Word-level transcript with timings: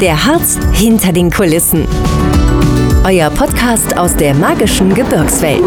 Der 0.00 0.24
Harz 0.24 0.58
hinter 0.72 1.12
den 1.12 1.30
Kulissen. 1.30 1.86
Euer 3.04 3.28
Podcast 3.28 3.98
aus 3.98 4.16
der 4.16 4.32
magischen 4.32 4.94
Gebirgswelt. 4.94 5.66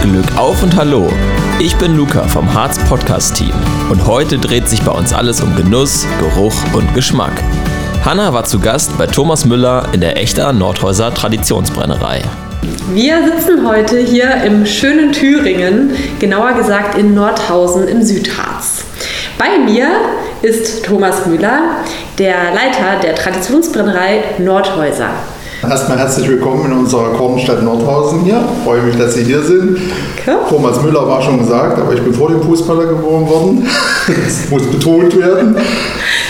Glück 0.00 0.38
auf 0.38 0.62
und 0.62 0.74
hallo. 0.74 1.12
Ich 1.58 1.76
bin 1.76 1.98
Luca 1.98 2.26
vom 2.26 2.54
Harz 2.54 2.78
Podcast 2.88 3.36
Team 3.36 3.52
und 3.90 4.06
heute 4.06 4.38
dreht 4.38 4.70
sich 4.70 4.80
bei 4.80 4.92
uns 4.92 5.12
alles 5.12 5.42
um 5.42 5.54
Genuss, 5.54 6.06
Geruch 6.18 6.54
und 6.72 6.94
Geschmack. 6.94 7.32
Hanna 8.06 8.32
war 8.32 8.44
zu 8.44 8.58
Gast 8.58 8.96
bei 8.96 9.06
Thomas 9.06 9.44
Müller 9.44 9.86
in 9.92 10.00
der 10.00 10.16
Echter 10.16 10.54
Nordhäuser 10.54 11.12
Traditionsbrennerei. 11.12 12.22
Wir 12.94 13.22
sitzen 13.22 13.68
heute 13.68 13.98
hier 13.98 14.42
im 14.44 14.64
schönen 14.64 15.12
Thüringen, 15.12 15.90
genauer 16.20 16.54
gesagt 16.54 16.96
in 16.96 17.12
Nordhausen 17.12 17.86
im 17.86 18.02
Südharz. 18.02 18.73
Bei 19.36 19.58
mir 19.58 19.88
ist 20.42 20.84
Thomas 20.84 21.26
Müller, 21.26 21.78
der 22.18 22.54
Leiter 22.54 23.00
der 23.02 23.16
Traditionsbrennerei 23.16 24.22
Nordhäuser. 24.38 25.08
Erstmal 25.68 25.98
herzlich 25.98 26.28
willkommen 26.28 26.66
in 26.66 26.78
unserer 26.78 27.14
Kornstadt 27.14 27.62
Nordhausen 27.64 28.20
hier. 28.20 28.44
Ich 28.58 28.64
freue 28.64 28.82
mich, 28.82 28.96
dass 28.96 29.14
Sie 29.14 29.24
hier 29.24 29.42
sind. 29.42 29.78
Okay. 30.18 30.36
Thomas 30.48 30.80
Müller 30.82 31.08
war 31.08 31.20
schon 31.20 31.40
gesagt, 31.40 31.80
aber 31.80 31.94
ich 31.94 32.02
bin 32.02 32.14
vor 32.14 32.28
dem 32.28 32.42
Fußballer 32.42 32.86
geboren 32.86 33.28
worden. 33.28 33.66
Das 34.06 34.50
muss 34.50 34.66
betont 34.70 35.18
werden. 35.18 35.56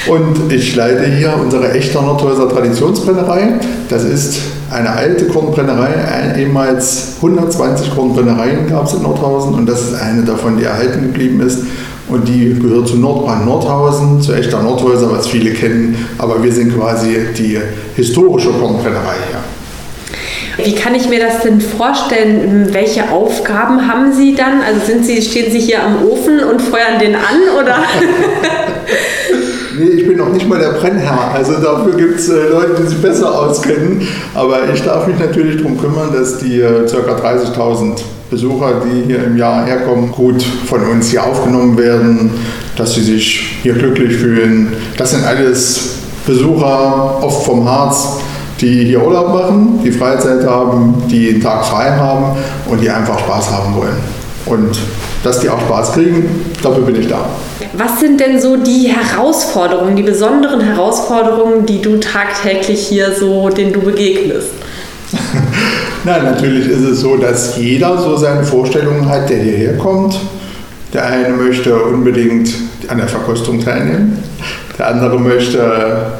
Und 0.06 0.52
ich 0.52 0.74
leite 0.74 1.04
hier 1.04 1.34
unsere 1.38 1.72
echte 1.72 2.00
Nordhäuser 2.00 2.48
Traditionsbrennerei. 2.48 3.54
Das 3.90 4.04
ist 4.04 4.40
eine 4.70 4.90
alte 4.90 5.26
Kornbrennerei. 5.26 6.36
Ehemals 6.38 7.16
120 7.16 7.94
Kornbrennereien 7.94 8.66
gab 8.68 8.86
es 8.86 8.94
in 8.94 9.02
Nordhausen 9.02 9.54
und 9.54 9.66
das 9.68 9.82
ist 9.82 9.94
eine 9.94 10.22
davon, 10.22 10.56
die 10.56 10.64
erhalten 10.64 11.02
geblieben 11.02 11.40
ist. 11.40 11.64
Und 12.14 12.28
die 12.28 12.56
gehört 12.56 12.86
zu 12.86 12.96
Nordbrand 12.96 13.44
Nordhausen, 13.44 14.22
zu 14.22 14.34
echter 14.34 14.62
Nordhäuser, 14.62 15.10
was 15.10 15.26
viele 15.26 15.50
kennen. 15.50 16.06
Aber 16.16 16.40
wir 16.44 16.52
sind 16.52 16.78
quasi 16.78 17.18
die 17.36 17.58
historische 17.96 18.50
Kornbrennerei 18.50 19.16
hier. 19.28 20.64
Wie 20.64 20.76
kann 20.76 20.94
ich 20.94 21.08
mir 21.08 21.18
das 21.18 21.42
denn 21.42 21.60
vorstellen? 21.60 22.68
Welche 22.70 23.10
Aufgaben 23.10 23.88
haben 23.88 24.12
Sie 24.12 24.36
dann? 24.36 24.60
Also 24.60 24.86
sind 24.86 25.04
Sie, 25.04 25.20
stehen 25.22 25.50
Sie 25.50 25.58
hier 25.58 25.82
am 25.82 26.06
Ofen 26.06 26.38
und 26.38 26.62
feuern 26.62 27.00
den 27.00 27.16
an 27.16 27.60
oder? 27.60 27.78
nee, 29.76 30.00
ich 30.00 30.06
bin 30.06 30.16
noch 30.16 30.32
nicht 30.32 30.48
mal 30.48 30.60
der 30.60 30.78
Brennherr. 30.78 31.32
Also 31.34 31.54
dafür 31.54 31.96
gibt 31.96 32.20
es 32.20 32.28
äh, 32.28 32.48
Leute, 32.48 32.76
die 32.80 32.86
sich 32.86 33.02
besser 33.02 33.36
auskennen. 33.36 34.06
Aber 34.34 34.72
ich 34.72 34.80
darf 34.84 35.08
mich 35.08 35.18
natürlich 35.18 35.56
darum 35.56 35.76
kümmern, 35.80 36.12
dass 36.12 36.38
die 36.38 36.60
äh, 36.60 36.86
ca. 36.86 37.28
30.000 37.28 37.98
Besucher, 38.34 38.82
die 38.84 39.06
hier 39.06 39.22
im 39.22 39.36
Jahr 39.36 39.64
herkommen, 39.64 40.10
gut 40.10 40.42
von 40.42 40.82
uns 40.88 41.10
hier 41.10 41.22
aufgenommen 41.22 41.78
werden, 41.78 42.32
dass 42.76 42.94
sie 42.94 43.02
sich 43.02 43.58
hier 43.62 43.74
glücklich 43.74 44.16
fühlen. 44.16 44.72
Das 44.96 45.12
sind 45.12 45.24
alles 45.24 45.98
Besucher, 46.26 47.22
oft 47.22 47.46
vom 47.46 47.64
Harz, 47.64 48.18
die 48.60 48.86
hier 48.86 49.06
Urlaub 49.06 49.28
machen, 49.28 49.78
die 49.84 49.92
Freizeit 49.92 50.44
haben, 50.44 51.00
die 51.08 51.28
einen 51.28 51.40
Tag 51.40 51.64
frei 51.64 51.92
haben 51.92 52.36
und 52.68 52.80
die 52.80 52.90
einfach 52.90 53.20
Spaß 53.20 53.52
haben 53.52 53.76
wollen. 53.76 53.98
Und 54.46 54.80
dass 55.22 55.38
die 55.38 55.48
auch 55.48 55.60
Spaß 55.60 55.92
kriegen, 55.92 56.28
dafür 56.60 56.82
bin 56.82 56.96
ich 56.96 57.06
da. 57.06 57.26
Was 57.74 58.00
sind 58.00 58.18
denn 58.18 58.40
so 58.40 58.56
die 58.56 58.88
Herausforderungen, 58.88 59.94
die 59.94 60.02
besonderen 60.02 60.60
Herausforderungen, 60.60 61.66
die 61.66 61.80
du 61.80 62.00
tagtäglich 62.00 62.84
hier 62.88 63.12
so, 63.14 63.48
denen 63.48 63.72
du 63.72 63.80
begegnest? 63.80 64.50
Nein, 66.06 66.24
natürlich 66.24 66.68
ist 66.68 66.82
es 66.82 67.00
so, 67.00 67.16
dass 67.16 67.56
jeder 67.56 67.96
so 67.96 68.14
seine 68.16 68.44
Vorstellungen 68.44 69.08
hat, 69.08 69.30
der 69.30 69.38
hierher 69.38 69.78
kommt. 69.78 70.20
Der 70.92 71.06
eine 71.06 71.30
möchte 71.30 71.74
unbedingt 71.74 72.52
an 72.88 72.98
der 72.98 73.08
Verkostung 73.08 73.58
teilnehmen, 73.58 74.22
der 74.78 74.88
andere 74.88 75.18
möchte 75.18 76.12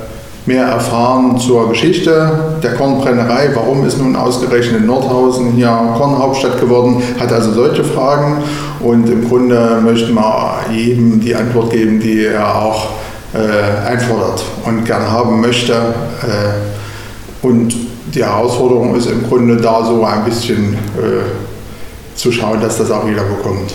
mehr 0.47 0.65
erfahren 0.65 1.39
zur 1.39 1.69
Geschichte 1.69 2.57
der 2.63 2.75
Kornbrennerei. 2.75 3.51
Warum 3.55 3.87
ist 3.87 3.99
nun 3.99 4.17
ausgerechnet 4.17 4.87
Nordhausen 4.87 5.53
hier 5.53 5.69
Kornhauptstadt 5.99 6.59
geworden? 6.61 7.03
Hat 7.21 7.31
also 7.31 7.53
solche 7.53 7.85
Fragen 7.85 8.39
und 8.81 9.09
im 9.11 9.29
Grunde 9.29 9.81
möchten 9.85 10.15
wir 10.15 10.61
jedem 10.73 11.21
die 11.21 11.35
Antwort 11.35 11.71
geben, 11.71 12.01
die 12.01 12.25
er 12.25 12.57
auch 12.57 12.87
äh, 13.35 13.87
einfordert 13.87 14.43
und 14.65 14.87
gern 14.87 15.11
haben 15.11 15.43
möchte. 15.43 15.75
Äh, 15.75 17.47
und 17.47 17.75
die 18.15 18.25
Herausforderung 18.25 18.95
ist 18.95 19.11
im 19.11 19.25
Grunde 19.25 19.57
da 19.57 19.85
so 19.85 20.05
ein 20.05 20.25
bisschen 20.25 20.75
äh, 20.75 21.25
zu 22.15 22.31
schauen, 22.31 22.61
dass 22.61 22.79
das 22.79 22.91
auch 22.91 23.07
jeder 23.07 23.25
bekommt. 23.25 23.73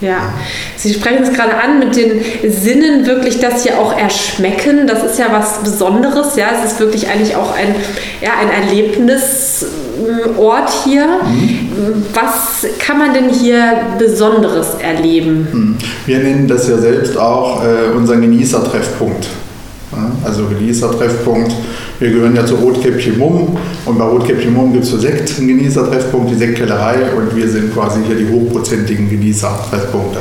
Ja, 0.00 0.32
Sie 0.76 0.92
sprechen 0.92 1.22
es 1.22 1.32
gerade 1.32 1.56
an 1.56 1.78
mit 1.78 1.96
den 1.96 2.20
Sinnen, 2.52 3.06
wirklich 3.06 3.40
das 3.40 3.62
hier 3.62 3.78
auch 3.78 3.96
erschmecken. 3.96 4.86
Das 4.86 5.02
ist 5.02 5.18
ja 5.18 5.28
was 5.30 5.62
Besonderes. 5.62 6.36
Ja, 6.36 6.48
es 6.52 6.72
ist 6.72 6.80
wirklich 6.80 7.08
eigentlich 7.08 7.34
auch 7.34 7.54
ein, 7.54 7.74
ja, 8.20 8.32
ein 8.38 8.50
Erlebnisort 8.50 10.68
hier. 10.84 11.06
Mhm. 11.06 12.04
Was 12.12 12.66
kann 12.78 12.98
man 12.98 13.14
denn 13.14 13.30
hier 13.30 13.78
Besonderes 13.98 14.74
erleben? 14.78 15.48
Mhm. 15.50 15.78
Wir 16.04 16.18
nennen 16.18 16.46
das 16.46 16.68
ja 16.68 16.76
selbst 16.76 17.16
auch 17.16 17.64
äh, 17.64 17.96
unseren 17.96 18.20
Genießertreffpunkt. 18.20 19.28
Also 20.24 20.44
Genießertreffpunkt 20.44 21.52
wir 21.98 22.10
gehören 22.10 22.36
ja 22.36 22.44
zu 22.44 22.56
Rotkäppchen 22.56 23.18
Mumm 23.18 23.56
und 23.84 23.98
bei 23.98 24.04
Rotkäppchen 24.04 24.52
Mumm 24.52 24.72
gibt 24.72 24.84
es 24.84 24.90
für 24.90 24.98
Sekt 24.98 25.38
einen 25.38 25.48
Genießertreffpunkt, 25.48 26.30
die 26.30 26.34
Sektkellerei 26.34 26.96
und 27.16 27.34
wir 27.34 27.48
sind 27.48 27.72
quasi 27.72 28.00
hier 28.06 28.16
die 28.16 28.30
hochprozentigen 28.30 29.08
Genießertreffpunkte. 29.08 30.18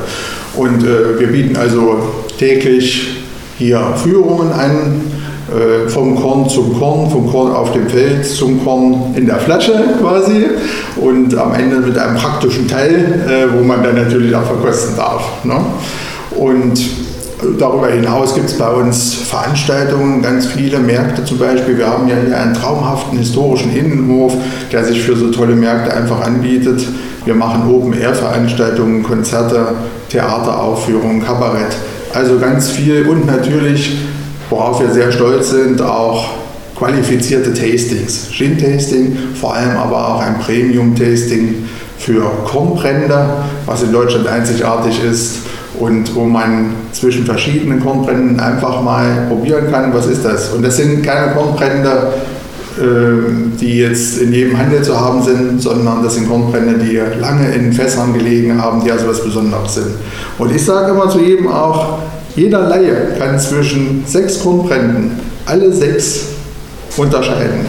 Und 0.56 0.84
äh, 0.84 1.20
wir 1.20 1.28
bieten 1.28 1.58
also 1.58 1.98
täglich 2.38 3.18
hier 3.58 3.82
Führungen 4.02 4.52
an, 4.52 5.02
äh, 5.48 5.88
vom 5.90 6.16
Korn 6.16 6.50
zum 6.50 6.80
Korn, 6.80 7.10
vom 7.10 7.30
Korn 7.30 7.52
auf 7.52 7.72
dem 7.74 7.88
Feld 7.88 8.26
zum 8.26 8.64
Korn 8.64 9.14
in 9.16 9.28
der 9.28 9.38
Flasche 9.38 9.74
quasi 10.02 10.46
und 10.96 11.38
am 11.38 11.54
Ende 11.54 11.78
mit 11.78 11.98
einem 11.98 12.16
praktischen 12.16 12.68
Teil, 12.68 13.24
äh, 13.28 13.54
wo 13.56 13.64
man 13.64 13.84
dann 13.84 13.96
natürlich 13.96 14.34
auch 14.36 14.44
verkosten 14.44 14.96
darf. 14.96 15.44
Ne? 15.44 15.58
Und 16.36 16.80
Darüber 17.60 17.88
hinaus 17.88 18.34
gibt 18.34 18.50
es 18.50 18.58
bei 18.58 18.70
uns 18.70 19.14
Veranstaltungen, 19.14 20.22
ganz 20.22 20.48
viele 20.48 20.80
Märkte 20.80 21.24
zum 21.24 21.38
Beispiel. 21.38 21.78
Wir 21.78 21.88
haben 21.88 22.08
ja 22.08 22.16
hier 22.26 22.38
einen 22.38 22.54
traumhaften 22.54 23.18
historischen 23.18 23.76
Innenhof, 23.76 24.34
der 24.72 24.84
sich 24.84 25.02
für 25.02 25.16
so 25.16 25.32
tolle 25.32 25.56
Märkte 25.56 25.94
einfach 25.94 26.22
anbietet. 26.22 26.86
Wir 27.24 27.36
machen 27.36 27.70
Open-Air-Veranstaltungen, 27.70 29.04
Konzerte, 29.04 29.68
Theateraufführungen, 30.10 31.24
Kabarett. 31.24 31.76
Also 32.14 32.40
ganz 32.40 32.70
viel 32.70 33.08
und 33.08 33.26
natürlich, 33.26 33.98
worauf 34.50 34.82
wir 34.82 34.92
sehr 34.92 35.12
stolz 35.12 35.52
sind, 35.52 35.82
auch 35.82 36.26
qualifizierte 36.78 37.54
Tastings. 37.54 38.30
Gin-Tasting, 38.32 39.18
vor 39.40 39.56
allem 39.56 39.78
aber 39.78 40.16
auch 40.16 40.22
ein 40.22 40.40
Premium-Tasting 40.40 41.68
für 41.98 42.24
Kornbrände, 42.46 43.30
was 43.66 43.84
in 43.84 43.92
Deutschland 43.92 44.28
einzigartig 44.28 45.04
ist 45.04 45.45
und 45.80 46.16
wo 46.16 46.24
man 46.24 46.72
zwischen 46.92 47.26
verschiedenen 47.26 47.80
Kornbränden 47.82 48.40
einfach 48.40 48.82
mal 48.82 49.26
probieren 49.28 49.72
kann, 49.72 49.94
was 49.94 50.08
ist 50.08 50.24
das. 50.24 50.54
Und 50.54 50.64
das 50.64 50.78
sind 50.78 51.04
keine 51.04 51.34
Kornbrände, 51.34 52.14
äh, 52.78 53.58
die 53.60 53.80
jetzt 53.80 54.20
in 54.20 54.34
jedem 54.34 54.58
Handel 54.58 54.82
zu 54.82 55.00
haben 55.00 55.22
sind, 55.24 55.62
sondern 55.62 56.04
das 56.04 56.16
sind 56.16 56.30
Kornbrände, 56.30 56.76
die 56.84 57.00
lange 57.20 57.54
in 57.54 57.74
Fässern 57.74 58.14
gelegen 58.14 58.62
haben, 58.62 58.84
die 58.84 58.92
also 58.92 59.08
was 59.08 59.24
Besonderes 59.24 59.76
sind. 59.76 59.92
Und 60.38 60.54
ich 60.54 60.64
sage 60.64 60.92
immer 60.92 61.10
zu 61.10 61.20
jedem 61.20 61.48
auch, 61.48 62.00
jeder 62.36 62.68
Laie 62.68 63.14
kann 63.18 63.40
zwischen 63.40 64.04
sechs 64.06 64.42
Kornbränden 64.42 65.12
alle 65.46 65.72
sechs 65.72 66.26
unterscheiden. 66.98 67.66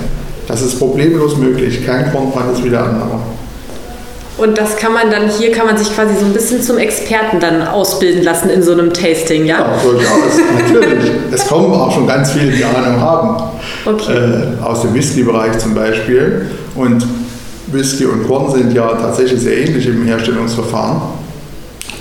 Das 0.48 0.62
ist 0.62 0.78
problemlos 0.78 1.36
möglich. 1.36 1.84
Kein 1.84 2.10
Kornbrand 2.12 2.52
ist 2.52 2.64
wie 2.64 2.70
der 2.70 2.84
andere. 2.84 3.20
Und 4.38 4.58
das 4.58 4.76
kann 4.76 4.92
man 4.92 5.10
dann, 5.10 5.30
hier 5.30 5.50
kann 5.50 5.66
man 5.66 5.78
sich 5.78 5.94
quasi 5.94 6.14
so 6.18 6.26
ein 6.26 6.34
bisschen 6.34 6.62
zum 6.62 6.76
Experten 6.76 7.40
dann 7.40 7.66
ausbilden 7.66 8.22
lassen 8.22 8.50
in 8.50 8.62
so 8.62 8.72
einem 8.72 8.92
Tasting, 8.92 9.46
ja? 9.46 9.60
Ja, 9.60 9.78
durchaus, 9.82 10.38
natürlich. 10.58 11.10
Es 11.32 11.46
kommen 11.46 11.72
auch 11.72 11.90
schon 11.90 12.06
ganz 12.06 12.32
viele, 12.32 12.50
die 12.50 12.64
Ahnung 12.64 13.00
haben. 13.00 13.42
Okay. 13.84 14.12
Äh, 14.12 14.62
aus 14.62 14.82
dem 14.82 14.94
Whisky-Bereich 14.94 15.58
zum 15.58 15.74
Beispiel. 15.74 16.50
Und 16.74 17.06
Whisky 17.68 18.04
und 18.04 18.26
Korn 18.26 18.52
sind 18.52 18.74
ja 18.74 18.94
tatsächlich 18.94 19.40
sehr 19.40 19.56
ähnlich 19.58 19.86
im 19.86 20.04
Herstellungsverfahren. 20.04 21.00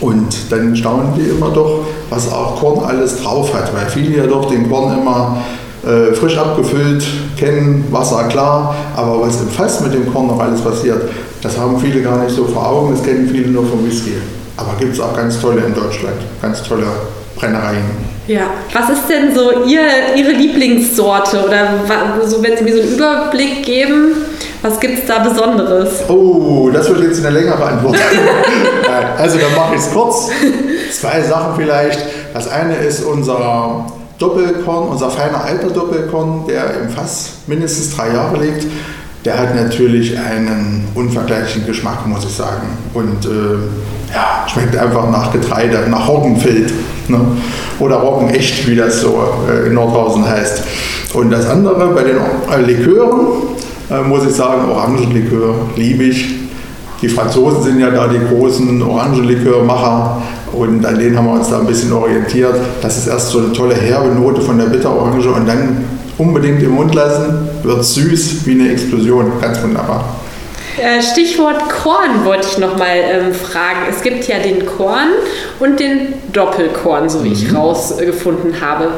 Und 0.02 0.36
dann 0.50 0.76
staunen 0.76 1.14
die 1.16 1.30
immer 1.30 1.50
doch, 1.52 1.86
was 2.10 2.32
auch 2.32 2.60
Korn 2.60 2.86
alles 2.86 3.22
drauf 3.22 3.54
hat, 3.54 3.74
weil 3.74 3.88
viele 3.88 4.18
ja 4.18 4.28
doch 4.28 4.50
den 4.50 4.70
Korn 4.70 5.00
immer 5.00 5.38
äh, 5.86 6.14
frisch 6.14 6.38
abgefüllt 6.38 7.06
kennen, 7.38 7.86
Wasser 7.92 8.26
klar, 8.26 8.76
aber 8.96 9.22
was 9.22 9.40
im 9.42 9.50
Fass 9.50 9.82
mit 9.82 9.94
dem 9.94 10.12
Korn 10.12 10.28
noch 10.28 10.40
alles 10.40 10.62
passiert, 10.62 11.10
das 11.46 11.58
haben 11.60 11.80
viele 11.80 12.02
gar 12.02 12.24
nicht 12.24 12.36
so 12.36 12.46
vor 12.46 12.68
Augen, 12.68 12.92
das 12.96 13.04
kennen 13.04 13.30
viele 13.32 13.50
nur 13.50 13.66
vom 13.66 13.86
Whisky. 13.86 14.14
Aber 14.58 14.72
gibt 14.80 14.94
es 14.94 15.00
auch 15.00 15.16
ganz 15.16 15.40
tolle 15.40 15.62
in 15.62 15.76
Deutschland, 15.76 16.16
ganz 16.42 16.64
tolle 16.64 16.88
Brennereien. 17.36 17.84
Ja, 18.28 18.48
was 18.74 18.90
ist 18.90 19.08
denn 19.08 19.36
so 19.36 19.66
Ihr, 19.66 20.16
Ihre 20.16 20.32
Lieblingssorte? 20.32 21.46
Oder 21.46 21.68
so, 22.26 22.42
wenn 22.42 22.58
Sie 22.58 22.64
mir 22.64 22.76
so 22.76 22.82
einen 22.82 22.94
Überblick 22.94 23.64
geben, 23.64 24.14
was 24.64 24.80
gibt 24.80 24.98
es 24.98 25.06
da 25.06 25.20
Besonderes? 25.20 26.10
Oh, 26.10 26.72
das 26.74 26.90
wird 26.90 27.02
jetzt 27.02 27.24
eine 27.24 27.38
längere 27.38 27.64
Antwort. 27.64 27.98
also 29.18 29.38
dann 29.38 29.56
mache 29.56 29.76
ich 29.76 29.82
es 29.82 29.92
kurz. 29.92 30.30
Zwei 30.92 31.22
Sachen 31.22 31.56
vielleicht. 31.58 32.00
Das 32.34 32.48
eine 32.50 32.76
ist 32.78 33.04
unser 33.04 33.86
Doppelkorn, 34.18 34.90
unser 34.90 35.12
feiner 35.12 35.44
alter 35.44 35.70
Doppelkorn, 35.70 36.48
der 36.48 36.82
im 36.82 36.90
Fass 36.90 37.34
mindestens 37.46 37.96
drei 37.96 38.14
Jahre 38.14 38.44
liegt, 38.44 38.66
der 39.26 39.40
hat 39.40 39.56
natürlich 39.56 40.18
einen 40.18 40.88
unvergleichlichen 40.94 41.66
Geschmack, 41.66 42.06
muss 42.06 42.24
ich 42.24 42.32
sagen. 42.32 42.68
Und 42.94 43.26
äh, 43.26 43.58
ja, 44.14 44.48
schmeckt 44.48 44.78
einfach 44.78 45.10
nach 45.10 45.34
Getreide, 45.34 45.90
nach 45.90 46.08
Roggenfeld. 46.08 46.72
Ne? 47.08 47.20
Oder 47.80 47.96
Roggenecht, 47.96 48.68
wie 48.68 48.76
das 48.76 49.02
so 49.02 49.18
äh, 49.50 49.68
in 49.68 49.74
Nordhausen 49.74 50.24
heißt. 50.26 50.64
Und 51.16 51.32
das 51.32 51.48
andere 51.50 51.88
bei 51.88 52.04
den 52.04 52.18
äh, 52.18 52.62
Likören, 52.62 53.26
äh, 53.90 54.02
muss 54.08 54.26
ich 54.28 54.34
sagen, 54.34 54.70
Orangenlikör 54.70 55.56
liebe 55.76 56.04
ich. 56.04 56.28
Die 57.02 57.10
Franzosen 57.10 57.64
sind 57.64 57.80
ja 57.80 57.90
da 57.90 58.08
die 58.08 58.20
großen 58.20 58.82
Orangenlikörmacher 58.82 60.22
und 60.54 60.86
an 60.86 60.98
denen 60.98 61.18
haben 61.18 61.26
wir 61.26 61.34
uns 61.34 61.50
da 61.50 61.60
ein 61.60 61.68
bisschen 61.68 61.92
orientiert. 61.92 62.56
Das 62.82 62.98
ist 62.98 63.08
erst 63.08 63.30
so 63.30 63.40
eine 63.40 63.54
tolle 63.54 63.76
herbe 63.76 64.10
Note 64.10 64.42
von 64.42 64.58
der 64.58 64.66
Bitterorange 64.66 65.30
und 65.30 65.48
dann 65.48 65.84
unbedingt 66.18 66.62
im 66.64 66.72
Mund 66.72 66.94
lassen, 66.94 67.48
wird 67.64 67.84
süß 67.84 68.46
wie 68.46 68.52
eine 68.52 68.72
Explosion. 68.72 69.32
Ganz 69.42 69.62
wunderbar. 69.62 70.25
Äh, 70.78 71.02
Stichwort 71.02 71.70
Korn 71.70 72.26
wollte 72.26 72.48
ich 72.52 72.58
nochmal 72.58 72.98
ähm, 72.98 73.34
fragen. 73.34 73.80
Es 73.90 74.02
gibt 74.02 74.28
ja 74.28 74.40
den 74.40 74.66
Korn 74.66 75.10
und 75.60 75.80
den 75.80 76.14
Doppelkorn, 76.34 77.10
so 77.10 77.24
wie 77.24 77.30
mhm. 77.30 77.34
ich 77.34 77.56
rausgefunden 77.56 78.60
habe. 78.60 78.90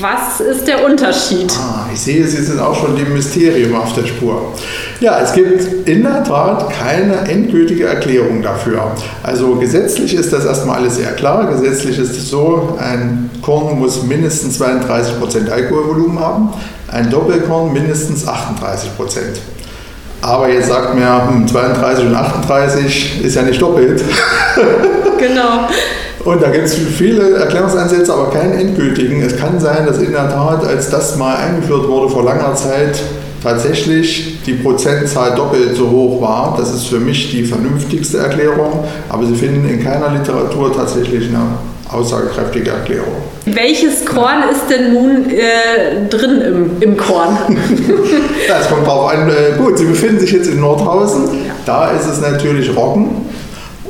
Was 0.00 0.40
ist 0.40 0.66
der 0.66 0.84
Unterschied? 0.84 1.52
Ah, 1.56 1.86
ich 1.92 2.00
sehe, 2.00 2.26
Sie 2.26 2.42
sind 2.42 2.58
auch 2.58 2.74
schon 2.74 2.96
dem 2.96 3.12
Mysterium 3.12 3.76
auf 3.76 3.92
der 3.92 4.06
Spur. 4.06 4.52
Ja, 4.98 5.20
es 5.20 5.32
gibt 5.32 5.88
in 5.88 6.02
der 6.02 6.24
Tat 6.24 6.68
keine 6.70 7.16
endgültige 7.28 7.86
Erklärung 7.86 8.42
dafür. 8.42 8.90
Also 9.22 9.54
gesetzlich 9.54 10.14
ist 10.14 10.32
das 10.32 10.44
erstmal 10.44 10.78
alles 10.78 10.96
sehr 10.96 11.12
klar. 11.12 11.46
Gesetzlich 11.46 11.98
ist 11.98 12.10
es 12.10 12.28
so, 12.28 12.76
ein 12.80 13.30
Korn 13.40 13.78
muss 13.78 14.02
mindestens 14.02 14.60
32% 14.60 15.48
Alkoholvolumen 15.48 16.18
haben, 16.18 16.52
ein 16.88 17.08
Doppelkorn 17.08 17.72
mindestens 17.72 18.26
38%. 18.26 18.34
Aber 20.22 20.48
jetzt 20.48 20.68
sagt 20.68 20.94
mir, 20.94 21.22
32 21.46 22.04
hm, 22.04 22.10
und 22.10 22.16
38 22.16 23.24
ist 23.24 23.36
ja 23.36 23.42
nicht 23.42 23.60
doppelt. 23.60 24.02
genau. 25.18 25.68
Und 26.24 26.42
da 26.42 26.50
gibt 26.50 26.66
es 26.66 26.74
viele 26.74 27.36
Erklärungsansätze, 27.36 28.12
aber 28.12 28.30
keinen 28.30 28.52
endgültigen. 28.52 29.22
Es 29.22 29.36
kann 29.36 29.58
sein, 29.58 29.86
dass 29.86 29.98
in 29.98 30.12
der 30.12 30.28
Tat, 30.28 30.66
als 30.66 30.90
das 30.90 31.16
mal 31.16 31.36
eingeführt 31.36 31.88
wurde 31.88 32.10
vor 32.10 32.24
langer 32.24 32.54
Zeit, 32.54 33.00
tatsächlich 33.42 34.42
die 34.44 34.52
Prozentzahl 34.54 35.34
doppelt 35.34 35.74
so 35.74 35.90
hoch 35.90 36.20
war. 36.20 36.54
Das 36.58 36.74
ist 36.74 36.88
für 36.88 37.00
mich 37.00 37.30
die 37.30 37.44
vernünftigste 37.44 38.18
Erklärung, 38.18 38.84
aber 39.08 39.24
Sie 39.26 39.34
finden 39.34 39.66
in 39.68 39.82
keiner 39.82 40.10
Literatur 40.10 40.74
tatsächlich 40.76 41.28
eine 41.28 41.40
aussagekräftige 41.92 42.70
Erklärung. 42.70 43.14
Welches 43.46 44.04
Korn 44.04 44.44
ist 44.50 44.68
denn 44.70 44.92
nun 44.92 45.30
äh, 45.30 46.08
drin 46.08 46.40
im, 46.40 46.70
im 46.80 46.96
Korn? 46.96 47.36
das 48.48 48.68
kommt 48.68 48.86
drauf 48.86 49.12
an. 49.12 49.28
Äh, 49.28 49.56
gut, 49.58 49.78
Sie 49.78 49.86
befinden 49.86 50.20
sich 50.20 50.32
jetzt 50.32 50.48
in 50.48 50.60
Nordhausen. 50.60 51.28
Da 51.66 51.90
ist 51.90 52.06
es 52.06 52.20
natürlich 52.20 52.74
Roggen 52.76 53.28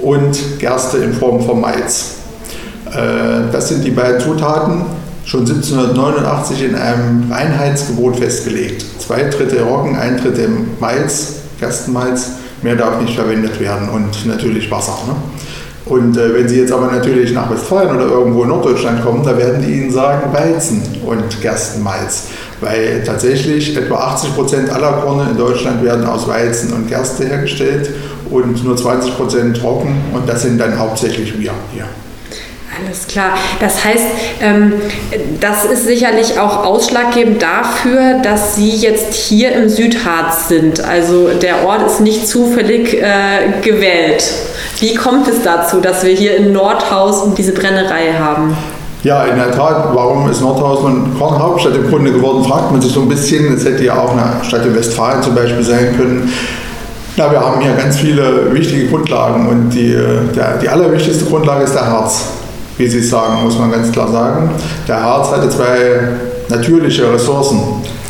und 0.01 0.59
Gerste 0.59 0.99
in 0.99 1.13
Form 1.13 1.41
von 1.45 1.61
Malz. 1.61 2.17
Äh, 2.93 3.51
das 3.53 3.69
sind 3.69 3.85
die 3.85 3.91
beiden 3.91 4.21
Zutaten, 4.21 4.83
schon 5.25 5.41
1789 5.41 6.65
in 6.65 6.75
einem 6.75 7.31
Reinheitsgebot 7.31 8.17
festgelegt. 8.17 8.85
Zwei 8.99 9.25
Drittel 9.25 9.63
Roggen, 9.63 9.97
ein 9.97 10.17
Drittel 10.17 10.49
Malz, 10.79 11.35
Gerstenmalz. 11.59 12.31
Mehr 12.63 12.77
darf 12.77 13.01
nicht 13.01 13.15
verwendet 13.15 13.59
werden 13.59 13.89
und 13.89 14.27
natürlich 14.27 14.71
Wasser. 14.71 14.99
Ne? 15.07 15.15
Und 15.91 16.17
äh, 16.17 16.33
wenn 16.33 16.49
Sie 16.49 16.61
jetzt 16.61 16.73
aber 16.73 16.87
natürlich 16.87 17.33
nach 17.33 17.51
Westfalen 17.51 17.97
oder 17.97 18.07
irgendwo 18.07 18.45
in 18.45 18.49
Norddeutschland 18.49 19.03
kommen, 19.03 19.25
da 19.25 19.37
werden 19.37 19.61
die 19.61 19.73
Ihnen 19.73 19.91
sagen 19.91 20.33
Weizen 20.33 20.81
und 21.05 21.41
Gerstenmalz. 21.43 22.29
Weil 22.61 23.03
tatsächlich 23.05 23.77
etwa 23.77 23.97
80 23.97 24.35
Prozent 24.37 24.71
aller 24.71 24.93
Korne 24.93 25.31
in 25.33 25.37
Deutschland 25.37 25.83
werden 25.83 26.07
aus 26.07 26.29
Weizen 26.29 26.73
und 26.73 26.87
Gerste 26.87 27.27
hergestellt 27.27 27.91
und 28.31 28.65
nur 28.65 28.77
20 28.77 29.17
Prozent 29.17 29.57
trocken 29.57 30.01
und 30.15 30.29
das 30.29 30.43
sind 30.43 30.61
dann 30.61 30.79
hauptsächlich 30.79 31.37
wir 31.37 31.51
hier. 31.73 31.85
Alles 32.85 33.07
klar. 33.07 33.35
Das 33.61 33.85
heißt, 33.85 34.05
ähm, 34.41 34.75
das 35.41 35.65
ist 35.65 35.85
sicherlich 35.85 36.39
auch 36.39 36.65
ausschlaggebend 36.65 37.43
dafür, 37.43 38.21
dass 38.23 38.57
Sie 38.57 38.71
jetzt 38.71 39.15
hier 39.15 39.53
im 39.53 39.69
Südharz 39.69 40.49
sind. 40.49 40.83
Also 40.83 41.29
der 41.29 41.67
Ort 41.67 41.87
ist 41.87 42.01
nicht 42.01 42.27
zufällig 42.27 42.95
äh, 42.95 43.61
gewählt. 43.63 44.25
Wie 44.79 44.95
kommt 44.95 45.29
es 45.29 45.43
dazu, 45.43 45.81
dass 45.81 46.05
wir 46.05 46.15
hier 46.15 46.37
in 46.37 46.53
Nordhausen 46.53 47.35
diese 47.35 47.53
Brennerei 47.53 48.15
haben? 48.19 48.57
Ja, 49.03 49.25
in 49.25 49.37
der 49.37 49.51
Tat, 49.51 49.95
warum 49.95 50.31
ist 50.31 50.41
Nordhausen 50.41 51.17
Kornhauptstadt 51.19 51.75
im 51.75 51.89
Grunde 51.89 52.13
geworden, 52.13 52.45
fragt 52.45 52.71
man 52.71 52.83
sich 52.83 52.93
so 52.93 53.01
ein 53.01 53.09
bisschen. 53.09 53.55
Es 53.55 53.65
hätte 53.65 53.85
ja 53.85 53.99
auch 53.99 54.13
eine 54.13 54.45
Stadt 54.45 54.65
in 54.65 54.75
Westfalen 54.75 55.23
zum 55.23 55.35
Beispiel 55.35 55.63
sein 55.63 55.97
können. 55.97 56.33
Ja, 57.17 57.31
wir 57.31 57.41
haben 57.41 57.61
hier 57.61 57.73
ganz 57.75 57.99
viele 57.99 58.53
wichtige 58.53 58.89
Grundlagen 58.89 59.49
und 59.49 59.71
die, 59.71 59.99
der, 60.35 60.59
die 60.59 60.69
allerwichtigste 60.69 61.25
Grundlage 61.25 61.65
ist 61.65 61.75
der 61.75 61.87
Harz 61.87 62.40
wie 62.81 62.89
Sie 62.89 63.03
sagen, 63.03 63.43
muss 63.45 63.59
man 63.59 63.71
ganz 63.71 63.93
klar 63.93 64.11
sagen. 64.11 64.51
Der 64.89 65.03
Harz 65.03 65.31
hatte 65.31 65.51
zwei 65.51 66.09
natürliche 66.49 67.13
Ressourcen. 67.13 67.61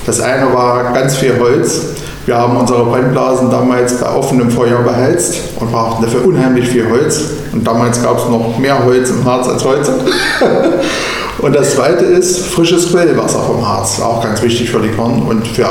Das 0.06 0.20
eine 0.20 0.54
war 0.54 0.92
ganz 0.92 1.16
viel 1.16 1.36
Holz. 1.40 1.86
Wir 2.24 2.36
haben 2.36 2.56
unsere 2.56 2.84
Brennblasen 2.84 3.50
damals 3.50 3.94
bei 3.94 4.08
offenem 4.08 4.48
Feuer 4.48 4.78
beheizt 4.82 5.38
und 5.58 5.72
brauchten 5.72 6.04
dafür 6.04 6.24
unheimlich 6.24 6.68
viel 6.68 6.88
Holz. 6.88 7.30
Und 7.52 7.66
damals 7.66 8.00
gab 8.00 8.18
es 8.18 8.28
noch 8.28 8.58
mehr 8.58 8.84
Holz 8.84 9.10
im 9.10 9.24
Harz 9.24 9.48
als 9.48 9.64
heute. 9.64 9.92
Und 11.42 11.56
das 11.56 11.74
zweite 11.74 12.04
ist 12.04 12.46
frisches 12.48 12.90
Quellwasser 12.90 13.40
vom 13.40 13.66
Harz, 13.66 13.98
auch 14.00 14.22
ganz 14.22 14.42
wichtig 14.42 14.70
für 14.70 14.80
die 14.80 14.90
Korn 14.90 15.22
und 15.22 15.46
für 15.46 15.66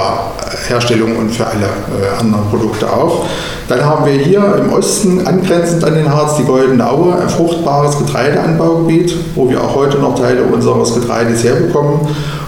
Herstellung 0.68 1.16
und 1.16 1.30
für 1.30 1.46
alle 1.46 1.66
äh, 1.66 2.20
anderen 2.20 2.50
Produkte 2.50 2.92
auch. 2.92 3.26
Dann 3.68 3.86
haben 3.86 4.06
wir 4.06 4.14
hier 4.14 4.42
im 4.56 4.74
Osten 4.74 5.28
angrenzend 5.28 5.84
an 5.84 5.94
den 5.94 6.12
Harz 6.12 6.38
die 6.38 6.44
Goldene 6.44 6.90
Aue, 6.90 7.16
ein 7.16 7.30
fruchtbares 7.30 8.00
Getreideanbaugebiet, 8.00 9.14
wo 9.36 9.48
wir 9.48 9.64
auch 9.64 9.76
heute 9.76 10.00
noch 10.00 10.18
Teile 10.18 10.42
unseres 10.44 10.96
Getreides 10.96 11.44
herbekommen. 11.44 12.00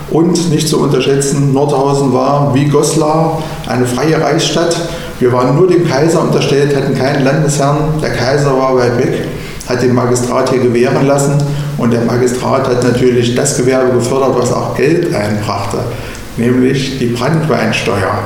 Und 0.09 0.49
nicht 0.49 0.67
zu 0.67 0.81
unterschätzen, 0.81 1.53
Nordhausen 1.53 2.11
war 2.13 2.55
wie 2.55 2.65
Goslar 2.65 3.43
eine 3.67 3.85
freie 3.85 4.19
Reichsstadt. 4.19 4.75
Wir 5.19 5.31
waren 5.31 5.55
nur 5.55 5.67
dem 5.67 5.87
Kaiser 5.87 6.23
unterstellt, 6.23 6.75
hatten 6.75 6.97
keinen 6.97 7.23
Landesherrn. 7.23 8.01
Der 8.01 8.09
Kaiser 8.09 8.57
war 8.57 8.75
weit 8.75 8.97
weg, 8.97 9.25
hat 9.69 9.83
den 9.83 9.93
Magistrat 9.93 10.49
hier 10.49 10.59
gewähren 10.59 11.05
lassen 11.05 11.37
und 11.81 11.91
der 11.91 12.01
Magistrat 12.01 12.67
hat 12.67 12.83
natürlich 12.83 13.33
das 13.33 13.57
Gewerbe 13.57 13.93
gefördert, 13.93 14.35
was 14.37 14.53
auch 14.53 14.75
Geld 14.77 15.15
einbrachte, 15.15 15.79
nämlich 16.37 16.99
die 16.99 17.07
Brandweinsteuer. 17.07 18.19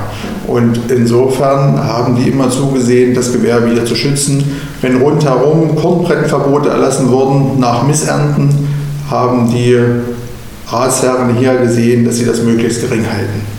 Und 0.45 0.77
insofern 0.89 1.81
haben 1.81 2.17
die 2.17 2.29
immer 2.29 2.49
zugesehen, 2.49 3.15
das 3.15 3.31
Gewerbe 3.31 3.71
wieder 3.71 3.85
zu 3.85 3.95
schützen. 3.95 4.43
Wenn 4.81 4.97
rundherum 4.97 5.73
Kornbrennverbote 5.77 6.67
erlassen 6.67 7.09
wurden 7.09 7.57
nach 7.57 7.87
Missernten, 7.87 8.67
haben 9.09 9.49
die 9.49 9.79
Ratsherren 10.67 11.37
hier 11.37 11.55
gesehen, 11.55 12.03
dass 12.03 12.17
sie 12.17 12.25
das 12.25 12.43
möglichst 12.43 12.81
gering 12.81 13.05
halten. 13.09 13.54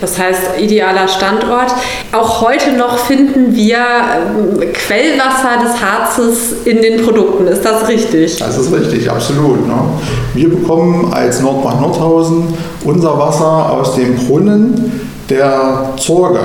Das 0.00 0.18
heißt, 0.18 0.58
idealer 0.58 1.06
Standort. 1.08 1.72
Auch 2.12 2.40
heute 2.40 2.72
noch 2.72 2.98
finden 2.98 3.54
wir 3.54 3.76
ähm, 3.76 4.72
Quellwasser 4.72 5.62
des 5.62 5.80
Harzes 5.80 6.64
in 6.64 6.80
den 6.80 7.04
Produkten. 7.04 7.46
Ist 7.46 7.64
das 7.64 7.86
richtig? 7.86 8.36
Das 8.38 8.56
ist 8.56 8.72
richtig, 8.72 9.10
absolut. 9.10 9.66
Ne? 9.66 9.74
Wir 10.34 10.48
bekommen 10.48 11.12
als 11.12 11.40
Nordbahn 11.40 11.80
Nordhausen 11.80 12.54
unser 12.84 13.18
Wasser 13.18 13.72
aus 13.72 13.94
dem 13.96 14.16
Brunnen 14.16 15.08
der 15.28 15.92
Zorge. 15.96 16.40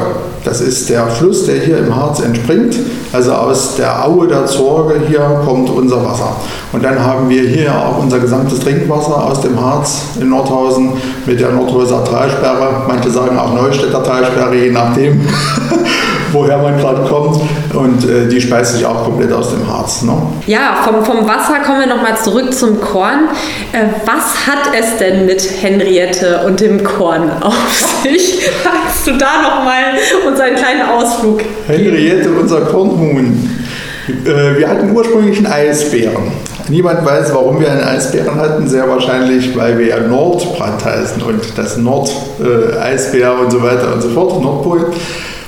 Das 0.45 0.61
ist 0.61 0.89
der 0.89 1.07
Fluss, 1.07 1.47
der 1.47 1.55
hier 1.55 1.79
im 1.79 1.93
Harz 1.95 2.21
entspringt. 2.21 2.77
Also 3.11 3.33
aus 3.33 3.75
der 3.75 4.05
Aue 4.05 4.27
der 4.27 4.45
Zorge 4.45 5.01
hier 5.07 5.41
kommt 5.43 5.71
unser 5.71 6.05
Wasser. 6.05 6.35
Und 6.71 6.83
dann 6.83 7.03
haben 7.03 7.27
wir 7.29 7.41
hier 7.41 7.73
auch 7.73 7.97
unser 7.97 8.19
gesamtes 8.19 8.59
Trinkwasser 8.59 9.25
aus 9.25 9.41
dem 9.41 9.59
Harz 9.59 10.03
in 10.19 10.29
Nordhausen 10.29 10.93
mit 11.25 11.39
der 11.39 11.49
Nordhäuser 11.51 12.03
Talsperre. 12.03 12.83
Manche 12.87 13.09
sagen 13.09 13.37
auch 13.39 13.53
Neustädter 13.55 14.03
Talsperre, 14.03 14.55
je 14.55 14.71
nachdem, 14.71 15.21
woher 16.35 16.57
man 16.57 16.77
gerade 16.77 17.07
kommt. 17.07 17.41
Und 17.73 18.07
äh, 18.07 18.27
die 18.27 18.39
speist 18.39 18.75
sich 18.75 18.85
auch 18.85 19.05
komplett 19.05 19.31
aus 19.31 19.49
dem 19.51 19.67
Harz. 19.67 20.03
Ne? 20.03 20.13
Ja, 20.45 20.77
vom, 20.83 21.03
vom 21.03 21.27
Wasser 21.27 21.59
kommen 21.65 21.79
wir 21.79 21.87
nochmal 21.87 22.17
zurück 22.17 22.53
zum 22.53 22.79
Korn. 22.79 23.29
Äh, 23.71 23.85
was 24.05 24.45
hat 24.45 24.73
es 24.77 24.97
denn 24.97 25.25
mit 25.25 25.41
Henriette 25.61 26.41
und 26.45 26.59
dem 26.59 26.83
Korn 26.83 27.31
auf 27.41 27.89
sich? 28.03 28.47
Kannst 28.63 29.07
du 29.07 29.17
da 29.17 29.41
nochmal 29.41 29.95
uns 30.27 30.39
einen 30.39 30.55
kleinen 30.55 30.87
Ausflug 30.89 31.41
Henriette, 31.67 32.29
unser 32.29 32.61
Kornhuhn. 32.61 33.49
Äh, 34.07 34.59
wir 34.59 34.69
hatten 34.69 34.91
ursprünglich 34.95 35.37
einen 35.37 35.47
Eisbären. 35.47 36.31
Niemand 36.67 37.05
weiß, 37.05 37.31
warum 37.33 37.59
wir 37.59 37.71
einen 37.71 37.83
Eisbären 37.83 38.35
hatten. 38.35 38.67
Sehr 38.67 38.89
wahrscheinlich, 38.89 39.55
weil 39.55 39.77
wir 39.77 39.87
ja 39.87 39.99
Nordbrand 39.99 40.83
heißen 40.83 41.21
und 41.21 41.41
das 41.55 41.77
Nord-Eisbär 41.77 43.27
äh, 43.27 43.43
und 43.43 43.51
so 43.51 43.61
weiter 43.61 43.93
und 43.93 44.01
so 44.01 44.09
fort, 44.09 44.41
Nordpol. 44.41 44.91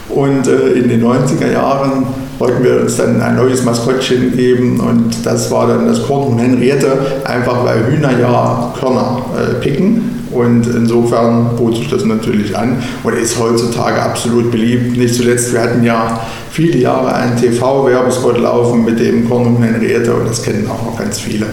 Und 0.10 0.48
äh, 0.48 0.72
in 0.72 0.90
den 0.90 1.04
90er 1.04 1.52
Jahren 1.52 2.08
wollten 2.40 2.64
wir 2.64 2.82
uns 2.82 2.98
dann 2.98 3.22
ein 3.22 3.36
neues 3.36 3.64
Maskottchen 3.64 4.36
geben 4.36 4.80
und 4.80 5.26
das 5.26 5.50
war 5.50 5.68
dann 5.68 5.88
das 5.88 6.04
Kornhuhn 6.04 6.38
Henriette, 6.38 7.22
einfach 7.24 7.66
weil 7.66 7.88
Hühner 7.88 8.12
ja 8.20 8.74
Körner 8.80 9.26
äh, 9.36 9.56
picken 9.56 10.26
und 10.32 10.68
insofern 10.68 11.56
bot 11.56 11.78
sich 11.78 11.90
das 11.90 12.06
natürlich 12.06 12.56
an 12.56 12.78
und 13.04 13.14
ist 13.14 13.40
heutzutage 13.40 14.02
absolut 14.02 14.52
beliebt. 14.52 14.98
Nicht 14.98 15.16
zuletzt, 15.16 15.52
wir 15.54 15.62
hatten 15.62 15.84
ja 15.84 16.20
viele 16.52 16.78
Jahre 16.78 17.14
einen 17.14 17.38
TV-Werbespot 17.38 18.38
laufen 18.38 18.86
mit 18.86 19.00
dem 19.00 19.28
Kornhuhn 19.28 19.64
Henriette 19.64 20.14
und 20.14 20.28
das 20.30 20.44
kennen 20.44 20.70
auch 20.70 20.92
noch 20.92 20.98
ganz 20.98 21.20
viele. 21.20 21.48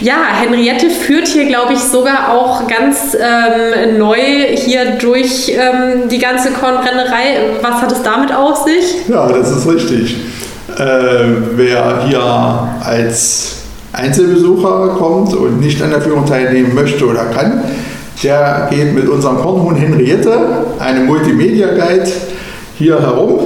Ja, 0.00 0.26
Henriette 0.32 0.90
führt 0.90 1.26
hier, 1.26 1.46
glaube 1.46 1.72
ich, 1.72 1.80
sogar 1.80 2.32
auch 2.32 2.66
ganz 2.66 3.14
ähm, 3.14 3.98
neu 3.98 4.16
hier 4.54 4.96
durch 5.00 5.48
ähm, 5.48 6.08
die 6.10 6.18
ganze 6.18 6.50
Kornbrennerei. 6.50 7.56
Was 7.62 7.80
hat 7.80 7.92
es 7.92 8.02
damit 8.02 8.32
auf 8.32 8.64
sich? 8.64 9.08
Ja, 9.08 9.26
das 9.26 9.50
ist 9.50 9.66
richtig. 9.66 10.16
Äh, 10.76 11.24
wer 11.54 12.04
hier 12.06 12.22
als 12.84 13.62
Einzelbesucher 13.92 14.96
kommt 14.98 15.34
und 15.34 15.60
nicht 15.60 15.80
an 15.82 15.90
der 15.90 16.02
Führung 16.02 16.26
teilnehmen 16.26 16.74
möchte 16.74 17.06
oder 17.06 17.24
kann, 17.26 17.62
der 18.22 18.68
geht 18.70 18.94
mit 18.94 19.08
unserem 19.08 19.38
Kornhuhn 19.38 19.76
Henriette, 19.76 20.66
einem 20.78 21.06
Multimedia-Guide, 21.06 22.10
hier 22.78 23.00
herum 23.00 23.40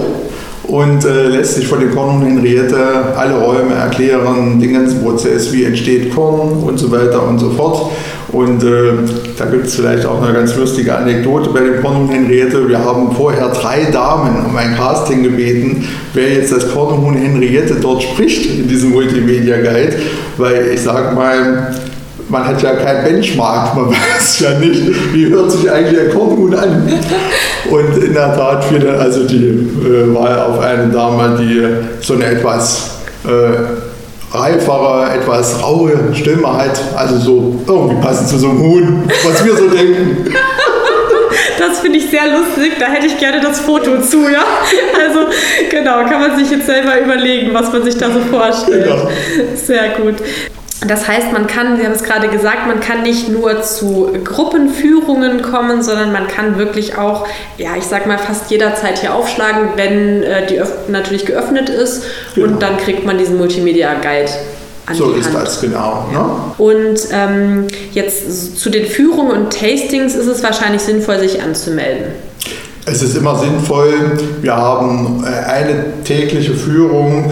und 0.70 1.04
äh, 1.04 1.28
lässt 1.28 1.54
sich 1.54 1.66
von 1.66 1.80
den 1.80 1.90
Korn 1.90 2.22
Henriette 2.22 3.16
alle 3.16 3.34
Räume 3.34 3.74
erklären, 3.74 4.60
den 4.60 4.72
ganzen 4.72 5.02
Prozess, 5.02 5.52
wie 5.52 5.64
entsteht 5.64 6.14
Korn 6.14 6.62
und 6.62 6.78
so 6.78 6.90
weiter 6.92 7.26
und 7.26 7.38
so 7.38 7.50
fort. 7.50 7.90
Und 8.30 8.62
äh, 8.62 8.92
da 9.36 9.46
gibt 9.46 9.66
es 9.66 9.74
vielleicht 9.74 10.06
auch 10.06 10.22
eine 10.22 10.32
ganz 10.32 10.54
lustige 10.54 10.96
Anekdote 10.96 11.50
bei 11.50 11.60
dem 11.60 11.82
Kornhuhn 11.82 12.08
Henriette. 12.08 12.68
Wir 12.68 12.78
haben 12.78 13.10
vorher 13.16 13.48
drei 13.48 13.90
Damen 13.90 14.46
um 14.46 14.56
ein 14.56 14.76
Casting 14.76 15.24
gebeten, 15.24 15.88
wer 16.14 16.34
jetzt 16.34 16.52
das 16.52 16.72
Kornhuhn 16.72 17.16
Henriette 17.16 17.74
dort 17.80 18.04
spricht 18.04 18.56
in 18.56 18.68
diesem 18.68 18.90
Multimedia 18.90 19.56
Guide, 19.56 19.96
weil 20.36 20.70
ich 20.72 20.82
sage 20.82 21.12
mal, 21.16 21.74
man 22.30 22.46
hat 22.46 22.62
ja 22.62 22.74
kein 22.74 23.04
Benchmark, 23.04 23.74
man 23.74 23.90
weiß 23.90 24.40
ja 24.40 24.58
nicht, 24.58 25.14
wie 25.14 25.26
hört 25.26 25.50
sich 25.50 25.70
eigentlich 25.70 26.00
ein 26.00 26.10
Kornhuhn 26.10 26.54
an. 26.54 26.88
Und 27.70 28.02
in 28.02 28.14
der 28.14 28.34
Tat 28.34 28.64
fiel 28.64 28.78
dann 28.78 28.98
also 28.98 29.24
die 29.24 29.68
äh, 29.84 30.14
Wahl 30.14 30.38
auf 30.38 30.60
eine 30.60 30.88
Dame, 30.88 31.36
die 31.38 31.66
so 32.04 32.14
eine 32.14 32.26
etwas 32.26 33.00
äh, 33.24 34.36
reifere, 34.36 35.10
etwas 35.12 35.62
raue 35.62 35.92
Stimme 36.14 36.56
hat, 36.56 36.80
also 36.96 37.18
so 37.18 37.60
irgendwie 37.66 38.00
passend 38.00 38.28
zu 38.28 38.38
so 38.38 38.48
einem 38.48 38.60
Huhn, 38.60 39.02
was 39.24 39.44
wir 39.44 39.56
so 39.56 39.68
denken. 39.68 40.32
Das 41.58 41.80
finde 41.80 41.98
ich 41.98 42.08
sehr 42.10 42.26
lustig. 42.26 42.72
Da 42.78 42.86
hätte 42.86 43.06
ich 43.06 43.18
gerne 43.18 43.40
das 43.40 43.60
Foto 43.60 44.00
zu, 44.00 44.28
ja. 44.30 44.44
Also 44.98 45.26
genau, 45.70 46.04
kann 46.08 46.20
man 46.20 46.38
sich 46.38 46.50
jetzt 46.50 46.66
selber 46.66 46.98
überlegen, 46.98 47.52
was 47.52 47.72
man 47.72 47.82
sich 47.84 47.96
da 47.96 48.06
so 48.10 48.20
vorstellt. 48.20 48.84
Genau. 48.84 49.08
Sehr 49.54 49.90
gut. 49.90 50.14
Das 50.86 51.06
heißt, 51.06 51.32
man 51.32 51.46
kann, 51.46 51.76
Sie 51.76 51.84
haben 51.84 51.92
es 51.92 52.02
gerade 52.02 52.28
gesagt, 52.28 52.66
man 52.66 52.80
kann 52.80 53.02
nicht 53.02 53.28
nur 53.28 53.62
zu 53.62 54.12
Gruppenführungen 54.24 55.42
kommen, 55.42 55.82
sondern 55.82 56.10
man 56.10 56.26
kann 56.26 56.56
wirklich 56.56 56.96
auch, 56.96 57.26
ja, 57.58 57.76
ich 57.76 57.84
sag 57.84 58.06
mal, 58.06 58.16
fast 58.16 58.50
jederzeit 58.50 58.98
hier 58.98 59.14
aufschlagen, 59.14 59.70
wenn 59.76 60.22
äh, 60.22 60.46
die 60.46 60.60
natürlich 60.90 61.26
geöffnet 61.26 61.68
ist 61.68 62.04
genau. 62.34 62.46
und 62.46 62.62
dann 62.62 62.78
kriegt 62.78 63.04
man 63.04 63.18
diesen 63.18 63.36
Multimedia 63.36 63.94
Guide. 63.94 64.30
An 64.86 64.96
so 64.96 65.12
ist 65.12 65.32
das, 65.34 65.60
genau. 65.60 66.06
Ne? 66.12 66.24
Und 66.56 66.98
ähm, 67.12 67.66
jetzt 67.92 68.58
zu 68.58 68.70
den 68.70 68.86
Führungen 68.86 69.32
und 69.32 69.52
Tastings 69.52 70.14
ist 70.14 70.26
es 70.26 70.42
wahrscheinlich 70.42 70.80
sinnvoll, 70.80 71.18
sich 71.18 71.42
anzumelden. 71.42 72.06
Es 72.86 73.02
ist 73.02 73.16
immer 73.16 73.38
sinnvoll. 73.38 74.18
Wir 74.40 74.56
haben 74.56 75.22
äh, 75.24 75.28
eine 75.28 76.02
tägliche 76.04 76.54
Führung 76.54 77.30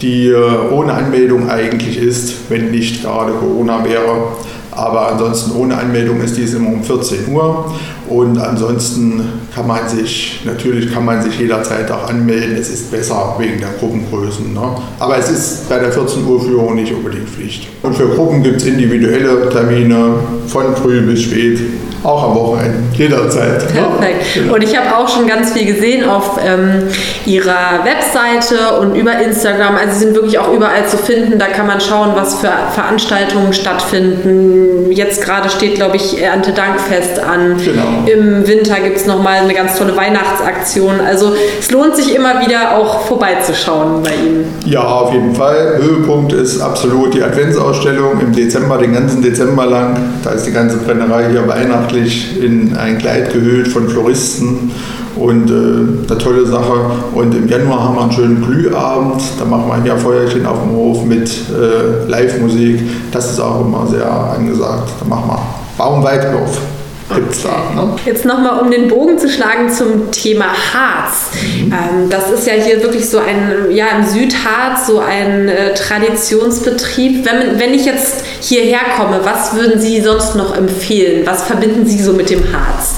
die 0.00 0.28
äh, 0.28 0.70
ohne 0.70 0.92
Anmeldung 0.92 1.50
eigentlich 1.50 1.98
ist, 1.98 2.50
wenn 2.50 2.70
nicht 2.70 3.02
gerade 3.02 3.32
Corona 3.32 3.84
wäre. 3.84 4.28
Aber 4.70 5.10
ansonsten 5.10 5.56
ohne 5.56 5.76
Anmeldung 5.76 6.20
ist 6.20 6.36
dies 6.36 6.54
immer 6.54 6.68
um 6.68 6.84
14 6.84 7.32
Uhr. 7.32 7.72
Und 8.08 8.38
ansonsten 8.38 9.22
kann 9.52 9.66
man 9.66 9.88
sich, 9.88 10.42
natürlich 10.44 10.92
kann 10.94 11.04
man 11.04 11.20
sich 11.20 11.38
jederzeit 11.40 11.90
auch 11.90 12.08
anmelden. 12.08 12.56
Es 12.56 12.70
ist 12.70 12.90
besser 12.90 13.34
wegen 13.38 13.58
der 13.58 13.70
Gruppengrößen. 13.80 14.54
Ne? 14.54 14.60
Aber 15.00 15.18
es 15.18 15.30
ist 15.30 15.68
bei 15.68 15.80
der 15.80 15.90
14 15.90 16.24
Uhr 16.24 16.40
Führung 16.40 16.76
nicht 16.76 16.92
unbedingt 16.94 17.28
Pflicht. 17.28 17.66
Und 17.82 17.96
für 17.96 18.08
Gruppen 18.08 18.42
gibt 18.44 18.58
es 18.58 18.66
individuelle 18.66 19.48
Termine 19.48 20.14
von 20.46 20.76
früh 20.76 21.00
bis 21.02 21.22
spät 21.22 21.58
auch 22.04 22.30
am 22.30 22.34
Wochenende, 22.34 22.78
jederzeit. 22.92 23.68
Perfekt. 23.72 24.34
Genau. 24.34 24.54
Und 24.54 24.62
ich 24.62 24.76
habe 24.76 24.96
auch 24.96 25.08
schon 25.08 25.26
ganz 25.26 25.52
viel 25.52 25.66
gesehen 25.66 26.08
auf 26.08 26.38
ähm, 26.44 26.88
ihrer 27.26 27.84
Webseite 27.84 28.78
und 28.80 28.94
über 28.94 29.18
Instagram. 29.18 29.76
Also 29.76 29.94
sie 29.94 30.04
sind 30.06 30.14
wirklich 30.14 30.38
auch 30.38 30.52
überall 30.52 30.86
zu 30.86 30.96
finden. 30.96 31.38
Da 31.38 31.46
kann 31.46 31.66
man 31.66 31.80
schauen, 31.80 32.10
was 32.14 32.36
für 32.36 32.50
Veranstaltungen 32.74 33.52
stattfinden. 33.52 34.92
Jetzt 34.92 35.24
gerade 35.24 35.50
steht, 35.50 35.74
glaube 35.74 35.96
ich, 35.96 36.22
Erntedankfest 36.22 37.18
an. 37.18 37.56
Genau. 37.64 37.82
Im 38.06 38.46
Winter 38.46 38.76
gibt 38.80 38.98
es 38.98 39.06
nochmal 39.06 39.38
eine 39.38 39.54
ganz 39.54 39.76
tolle 39.76 39.96
Weihnachtsaktion. 39.96 41.00
Also 41.00 41.32
es 41.58 41.70
lohnt 41.70 41.96
sich 41.96 42.14
immer 42.14 42.40
wieder 42.40 42.76
auch 42.76 43.00
vorbeizuschauen 43.00 44.02
bei 44.04 44.10
Ihnen. 44.10 44.54
Ja, 44.64 44.82
auf 44.82 45.12
jeden 45.12 45.34
Fall. 45.34 45.78
Höhepunkt 45.78 46.32
ist 46.32 46.60
absolut 46.60 47.14
die 47.14 47.22
Adventsausstellung 47.22 48.20
im 48.20 48.32
Dezember, 48.32 48.78
den 48.78 48.94
ganzen 48.94 49.20
Dezember 49.20 49.66
lang. 49.66 49.96
Da 50.22 50.30
ist 50.30 50.46
die 50.46 50.52
ganze 50.52 50.76
Brennerei 50.78 51.30
hier 51.30 51.46
Weihnachten 51.48 51.87
weihnachtlich 51.88 52.42
in 52.42 52.76
ein 52.76 52.98
Kleid 52.98 53.32
gehüllt 53.32 53.68
von 53.68 53.88
Floristen 53.88 54.70
und 55.16 55.50
äh, 55.50 56.10
eine 56.10 56.18
tolle 56.18 56.46
Sache. 56.46 56.90
Und 57.14 57.34
im 57.34 57.48
Januar 57.48 57.84
haben 57.84 57.96
wir 57.96 58.02
einen 58.02 58.12
schönen 58.12 58.42
Glühabend. 58.42 59.22
Da 59.38 59.44
machen 59.44 59.66
wir 59.68 59.74
ein 59.74 59.86
Jahr 59.86 59.98
Feuerchen 59.98 60.46
auf 60.46 60.62
dem 60.62 60.72
Hof 60.72 61.04
mit 61.04 61.28
äh, 61.28 62.08
Live-Musik. 62.08 62.80
Das 63.10 63.30
ist 63.30 63.40
auch 63.40 63.64
immer 63.64 63.86
sehr 63.86 64.10
angesagt. 64.10 64.90
Da 65.00 65.06
machen 65.06 65.28
wir 65.28 65.40
Baumweitwurf 65.76 66.58
gibt's 66.58 66.77
da. 67.08 67.74
Ne? 67.74 67.96
Jetzt 68.04 68.24
nochmal, 68.24 68.60
um 68.60 68.70
den 68.70 68.88
Bogen 68.88 69.18
zu 69.18 69.28
schlagen 69.28 69.70
zum 69.70 70.10
Thema 70.10 70.46
Harz. 70.46 71.30
Mhm. 71.32 71.72
Ähm, 71.72 72.10
das 72.10 72.30
ist 72.30 72.46
ja 72.46 72.54
hier 72.54 72.82
wirklich 72.82 73.08
so 73.08 73.18
ein, 73.18 73.70
ja, 73.70 73.86
im 73.98 74.06
Südharz 74.06 74.86
so 74.86 75.00
ein 75.00 75.48
äh, 75.48 75.74
Traditionsbetrieb. 75.74 77.24
Wenn, 77.24 77.58
wenn 77.58 77.74
ich 77.74 77.86
jetzt 77.86 78.24
hierher 78.40 78.80
komme, 78.96 79.20
was 79.22 79.54
würden 79.54 79.80
Sie 79.80 80.00
sonst 80.00 80.34
noch 80.34 80.56
empfehlen? 80.56 81.26
Was 81.26 81.44
verbinden 81.44 81.86
Sie 81.86 82.02
so 82.02 82.12
mit 82.12 82.30
dem 82.30 82.42
Harz? 82.52 82.96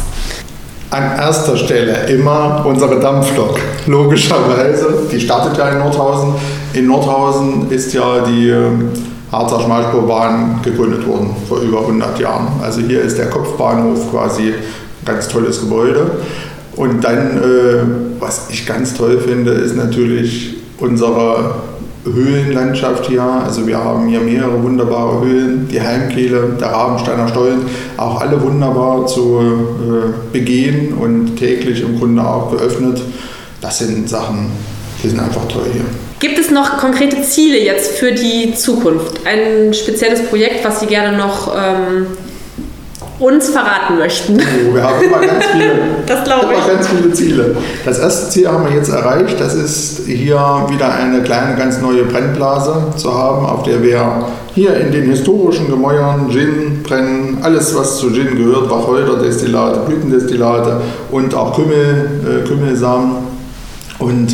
An 0.90 1.16
erster 1.16 1.56
Stelle 1.56 2.06
immer 2.08 2.64
unsere 2.66 2.98
Dampflok, 2.98 3.60
logischerweise. 3.86 5.04
Die 5.10 5.20
startet 5.20 5.56
ja 5.56 5.68
in 5.68 5.78
Nordhausen. 5.78 6.34
In 6.72 6.88
Nordhausen 6.88 7.70
ist 7.70 7.92
ja 7.92 8.24
die 8.26 8.48
ähm, 8.48 8.90
Harzer 9.32 9.60
Schmalspurbahn 9.60 10.60
gegründet 10.62 11.06
worden 11.06 11.30
vor 11.48 11.60
über 11.60 11.80
100 11.80 12.18
Jahren. 12.18 12.48
Also 12.62 12.80
hier 12.80 13.02
ist 13.02 13.18
der 13.18 13.30
Kopfbahnhof 13.30 14.10
quasi 14.10 14.48
ein 14.48 14.54
ganz 15.04 15.28
tolles 15.28 15.60
Gebäude. 15.60 16.10
Und 16.76 17.04
dann, 17.04 17.38
äh, 17.38 17.82
was 18.18 18.48
ich 18.50 18.66
ganz 18.66 18.94
toll 18.94 19.18
finde, 19.18 19.52
ist 19.52 19.76
natürlich 19.76 20.56
unsere 20.78 21.54
Höhlenlandschaft 22.04 23.06
hier. 23.06 23.22
Also 23.22 23.66
wir 23.66 23.78
haben 23.78 24.08
hier 24.08 24.20
mehrere 24.20 24.62
wunderbare 24.62 25.20
Höhlen, 25.20 25.68
die 25.68 25.80
Heimkehle, 25.80 26.56
der 26.58 26.68
Rabensteiner 26.68 27.28
Stollen, 27.28 27.60
auch 27.96 28.20
alle 28.20 28.40
wunderbar 28.40 29.06
zu 29.06 29.40
äh, 29.40 30.32
begehen 30.32 30.94
und 30.94 31.36
täglich 31.36 31.82
im 31.82 31.98
Grunde 31.98 32.26
auch 32.26 32.50
geöffnet. 32.50 33.02
Das 33.60 33.78
sind 33.78 34.08
Sachen, 34.08 34.46
die 35.02 35.08
sind 35.08 35.20
einfach 35.20 35.46
toll 35.48 35.66
hier. 35.72 35.84
Gibt 36.18 36.38
es 36.38 36.50
noch 36.50 36.76
konkrete 36.78 37.22
Ziele 37.22 37.58
jetzt 37.58 37.92
für 37.92 38.12
die 38.12 38.54
Zukunft? 38.54 39.26
Ein 39.26 39.72
spezielles 39.72 40.22
Projekt, 40.26 40.64
was 40.64 40.80
Sie 40.80 40.86
gerne 40.86 41.16
noch 41.16 41.54
ähm, 41.56 42.06
uns 43.20 43.50
verraten 43.50 43.98
möchten? 43.98 44.38
Oh, 44.38 44.74
wir 44.74 44.82
haben 44.82 45.02
immer 45.02 45.20
ganz 45.20 45.44
viele, 45.46 45.72
das 46.06 46.26
immer 46.26 46.52
ich. 46.52 46.66
ganz 46.66 46.88
viele 46.88 47.12
Ziele. 47.12 47.56
Das 47.84 47.98
erste 47.98 48.30
Ziel 48.30 48.48
haben 48.48 48.66
wir 48.68 48.74
jetzt 48.74 48.88
erreicht. 48.88 49.38
Das 49.38 49.54
ist 49.54 50.06
hier 50.06 50.66
wieder 50.68 50.94
eine 50.94 51.22
kleine, 51.22 51.56
ganz 51.56 51.80
neue 51.80 52.04
Brennblase 52.04 52.86
zu 52.96 53.14
haben, 53.14 53.46
auf 53.46 53.62
der 53.62 53.82
wir 53.82 54.26
hier 54.54 54.74
in 54.76 54.90
den 54.90 55.10
historischen 55.10 55.70
Gemäuern 55.70 56.30
Gin 56.30 56.82
brennen, 56.82 57.38
alles 57.42 57.76
was 57.76 57.98
zu 57.98 58.10
Gin 58.12 58.36
gehört, 58.36 58.70
Wacholder-Destillate, 58.70 59.80
Blütendestillate 59.86 60.80
und 61.10 61.34
auch 61.34 61.54
Kümmel, 61.54 62.10
äh, 62.26 62.48
Kümmelsamen. 62.48 63.30
Und 63.98 64.32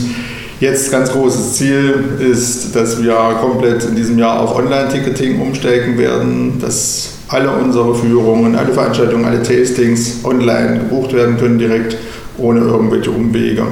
Jetzt 0.59 0.91
ganz 0.91 1.13
großes 1.13 1.55
Ziel 1.55 2.17
ist, 2.19 2.75
dass 2.75 3.03
wir 3.03 3.15
komplett 3.43 3.85
in 3.85 3.95
diesem 3.95 4.19
Jahr 4.19 4.41
auf 4.41 4.57
Online-Ticketing 4.57 5.39
umsteigen 5.39 5.99
werden, 5.99 6.59
dass 6.61 7.11
alle 7.29 7.51
unsere 7.51 7.95
Führungen, 7.95 8.57
alle 8.57 8.73
Veranstaltungen, 8.73 9.27
alle 9.27 9.43
Tastings 9.43 10.25
online 10.25 10.79
gebucht 10.79 11.13
werden 11.13 11.37
können 11.37 11.59
direkt 11.59 11.99
ohne 12.39 12.61
irgendwelche 12.61 13.11
Umwege. 13.11 13.65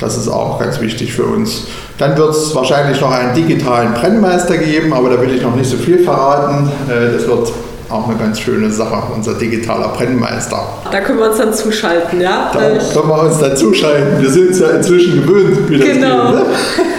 Das 0.00 0.16
ist 0.16 0.26
auch 0.26 0.58
ganz 0.58 0.80
wichtig 0.80 1.12
für 1.12 1.24
uns. 1.24 1.66
Dann 1.98 2.16
wird 2.16 2.30
es 2.34 2.52
wahrscheinlich 2.56 3.00
noch 3.00 3.12
einen 3.12 3.34
digitalen 3.36 3.94
Brennmeister 3.94 4.58
geben, 4.58 4.92
aber 4.92 5.10
da 5.10 5.20
will 5.20 5.32
ich 5.32 5.42
noch 5.42 5.54
nicht 5.54 5.70
so 5.70 5.76
viel 5.76 6.00
verraten. 6.00 6.68
Äh, 6.88 7.12
das 7.12 7.28
wird 7.28 7.52
auch 7.92 8.08
eine 8.08 8.18
ganz 8.18 8.40
schöne 8.40 8.70
Sache, 8.70 9.02
unser 9.14 9.34
digitaler 9.34 9.88
Brennmeister. 9.88 10.66
Da 10.90 11.00
können 11.00 11.18
wir 11.18 11.28
uns 11.28 11.38
dann 11.38 11.52
zuschalten, 11.52 12.20
ja? 12.20 12.50
Da 12.52 12.58
können 12.58 13.08
wir 13.08 13.22
uns 13.22 13.38
dann 13.38 13.56
zuschalten. 13.56 14.20
Wir 14.20 14.30
sind 14.30 14.50
es 14.50 14.60
ja 14.60 14.70
inzwischen 14.70 15.22
gewöhnt, 15.26 15.68
wie 15.68 15.78
das 15.78 15.86
Genau. 15.88 16.26
geht. 16.32 16.34
Ne? 16.34 16.44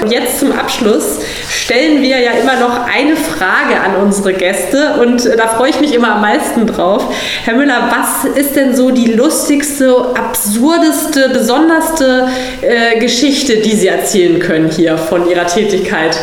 Und 0.04 0.12
jetzt 0.12 0.40
zum 0.40 0.52
Abschluss 0.52 1.20
stellen 1.50 2.02
wir 2.02 2.20
ja 2.20 2.32
immer 2.42 2.60
noch 2.60 2.86
eine 2.94 3.16
Frage 3.16 3.80
an 3.84 4.04
unsere 4.04 4.34
Gäste 4.34 4.96
und 5.02 5.26
äh, 5.26 5.36
da 5.38 5.48
freue 5.48 5.70
ich 5.70 5.80
mich 5.80 5.94
immer 5.94 6.16
am 6.16 6.22
meisten 6.22 6.68
drauf. 6.68 7.04
Herr 7.46 7.56
Müller, 7.56 7.90
was 7.90 8.30
ist 8.38 8.56
denn 8.56 8.76
so 8.76 8.92
die 8.92 9.14
lustigste, 9.14 9.96
absurdeste, 10.16 11.30
besonderste 11.34 12.28
äh, 12.62 13.00
Geschichte, 13.00 13.58
die 13.58 13.76
Sie 13.76 13.88
erzählen 13.88 14.40
können 14.40 14.70
hier 14.70 14.98
von 14.98 15.28
Ihrer 15.30 15.48
Tätigkeit? 15.48 16.18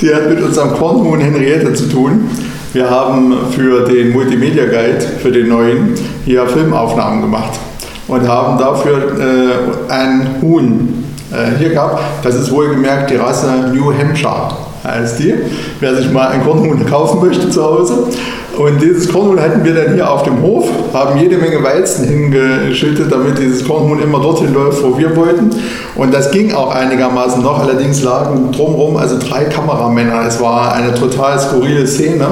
Die 0.00 0.14
hat 0.14 0.28
mit 0.28 0.40
unserem 0.42 0.74
Kornhuhn 0.74 1.20
Henriette 1.20 1.72
zu 1.74 1.86
tun. 1.88 2.30
Wir 2.76 2.90
haben 2.90 3.34
für 3.52 3.86
den 3.86 4.12
Multimedia 4.12 4.66
Guide, 4.66 5.00
für 5.22 5.32
den 5.32 5.48
neuen, 5.48 5.94
hier 6.26 6.46
Filmaufnahmen 6.46 7.22
gemacht 7.22 7.58
und 8.06 8.28
haben 8.28 8.58
dafür 8.58 9.18
äh, 9.18 9.90
ein 9.90 10.36
Huhn 10.42 11.04
äh, 11.32 11.56
hier 11.58 11.70
gehabt. 11.70 12.02
Das 12.22 12.34
ist 12.34 12.50
wohlgemerkt 12.50 13.08
die 13.08 13.16
Rasse 13.16 13.70
New 13.72 13.90
Hampshire 13.98 14.50
heißt 14.84 15.18
die. 15.20 15.34
Wer 15.80 15.96
sich 15.96 16.12
mal 16.12 16.28
ein 16.28 16.44
Kornhuhn 16.44 16.84
kaufen 16.84 17.26
möchte 17.26 17.48
zu 17.48 17.64
Hause. 17.64 18.08
Und 18.56 18.80
dieses 18.80 19.12
Kornhuhn 19.12 19.38
hatten 19.38 19.62
wir 19.64 19.74
dann 19.74 19.94
hier 19.94 20.10
auf 20.10 20.22
dem 20.22 20.40
Hof, 20.40 20.66
haben 20.94 21.20
jede 21.20 21.36
Menge 21.36 21.62
Weizen 21.62 22.08
hingeschüttet, 22.08 23.12
damit 23.12 23.38
dieses 23.38 23.62
Kornhuhn 23.66 24.00
immer 24.00 24.18
dorthin 24.18 24.54
läuft, 24.54 24.82
wo 24.82 24.96
wir 24.96 25.14
wollten. 25.14 25.50
Und 25.94 26.14
das 26.14 26.30
ging 26.30 26.54
auch 26.54 26.74
einigermaßen 26.74 27.42
noch. 27.42 27.60
Allerdings 27.60 28.02
lagen 28.02 28.50
drumherum 28.52 28.96
also 28.96 29.18
drei 29.18 29.44
Kameramänner. 29.44 30.24
Es 30.26 30.40
war 30.40 30.74
eine 30.74 30.94
total 30.94 31.38
skurrile 31.38 31.86
Szene. 31.86 32.28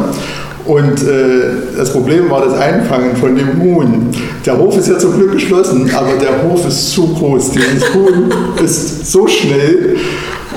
Und 0.65 1.03
äh, 1.03 1.77
das 1.77 1.93
Problem 1.93 2.31
war 2.31 2.43
das 2.43 2.55
Einfangen 2.55 3.17
von 3.17 3.37
dem 3.37 3.61
Huhn. 3.61 4.11
Der 4.47 4.57
Hof 4.57 4.79
ist 4.79 4.89
ja 4.89 4.99
zum 4.99 5.13
Glück 5.13 5.33
geschlossen, 5.33 5.91
aber 5.95 6.13
der 6.19 6.43
Hof 6.43 6.67
ist 6.67 6.93
zu 6.93 7.07
groß. 7.09 7.51
Dieses 7.51 7.93
Huhn 7.93 8.33
ist 8.65 9.13
so 9.13 9.27
schnell. 9.27 9.97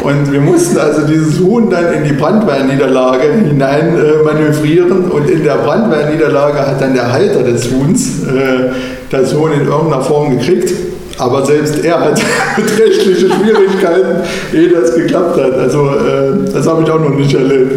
Und 0.03 0.31
wir 0.31 0.41
mussten 0.41 0.77
also 0.77 1.01
dieses 1.07 1.39
Huhn 1.39 1.69
dann 1.69 1.91
in 1.93 2.03
die 2.03 2.13
Brandweinniederlage 2.13 3.31
hinein 3.33 3.97
äh, 3.97 4.23
manövrieren. 4.23 5.05
Und 5.05 5.29
in 5.29 5.43
der 5.43 5.55
Brandweinniederlage 5.55 6.59
hat 6.59 6.81
dann 6.81 6.93
der 6.93 7.11
Halter 7.11 7.43
des 7.43 7.69
Huhns 7.71 8.23
äh, 8.23 8.71
das 9.09 9.33
Huhn 9.33 9.51
in 9.51 9.67
irgendeiner 9.67 10.01
Form 10.03 10.37
gekriegt. 10.37 10.71
Aber 11.19 11.45
selbst 11.45 11.83
er 11.83 11.99
hat 11.99 12.21
beträchtliche 12.55 13.27
Schwierigkeiten, 13.31 14.21
ehe 14.53 14.69
das 14.69 14.93
geklappt 14.93 15.39
hat. 15.41 15.53
Also 15.53 15.87
äh, 15.87 16.53
das 16.53 16.67
habe 16.67 16.83
ich 16.83 16.91
auch 16.91 16.99
noch 16.99 17.15
nicht 17.15 17.33
erlebt. 17.33 17.73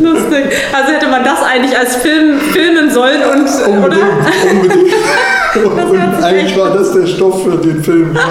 Lustig. 0.00 0.44
Also 0.72 0.92
hätte 0.92 1.08
man 1.08 1.24
das 1.24 1.42
eigentlich 1.42 1.76
als 1.76 1.96
Film 1.96 2.38
filmen 2.52 2.90
sollen 2.90 3.22
und 3.22 3.74
Unbedingt, 3.74 3.86
oder? 3.86 4.52
unbedingt. 4.52 4.92
Und 5.56 6.22
eigentlich 6.24 6.56
war 6.58 6.72
das 6.74 6.92
der 6.92 7.06
Stoff 7.06 7.42
für 7.44 7.56
den 7.56 7.82
Film. 7.82 8.16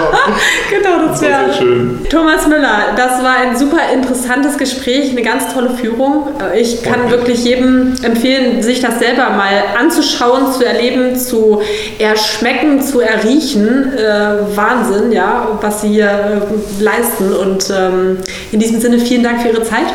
Genau, 0.70 1.06
das 1.08 1.20
Das 1.20 1.28
wäre. 1.28 1.44
sehr 1.46 1.54
schön. 1.54 1.98
Thomas 2.08 2.46
Müller, 2.46 2.94
das 2.96 3.22
war 3.22 3.36
ein 3.42 3.56
super 3.56 3.78
interessantes 3.92 4.56
Gespräch, 4.56 5.10
eine 5.10 5.22
ganz 5.22 5.52
tolle 5.52 5.70
Führung. 5.70 6.28
Ich 6.58 6.82
kann 6.82 7.00
Okay. 7.02 7.10
wirklich 7.10 7.44
jedem 7.44 7.94
empfehlen, 8.02 8.62
sich 8.62 8.80
das 8.80 8.98
selber 8.98 9.30
mal 9.30 9.62
anzuschauen, 9.78 10.52
zu 10.52 10.64
erleben, 10.64 11.16
zu 11.16 11.60
erschmecken, 11.98 12.80
zu 12.80 13.00
erriechen. 13.00 13.92
Äh, 13.96 14.56
Wahnsinn, 14.56 15.12
ja, 15.12 15.58
was 15.60 15.82
Sie 15.82 15.88
hier 15.88 16.08
äh, 16.10 16.82
leisten. 16.82 17.32
Und 17.32 17.70
ähm, 17.76 18.18
in 18.52 18.60
diesem 18.60 18.80
Sinne 18.80 18.98
vielen 18.98 19.22
Dank 19.22 19.42
für 19.42 19.48
Ihre 19.48 19.64
Zeit 19.64 19.86